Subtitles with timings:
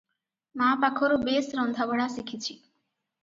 [0.61, 2.57] ମା ପାଖରୁ ବେଶ ରନ୍ଧାବଢ଼ା ଶିଖିଛି।